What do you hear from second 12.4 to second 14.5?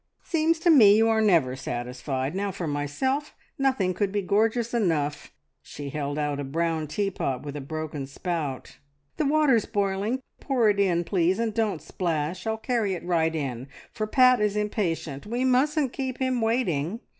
I'll carry it right in, for Pat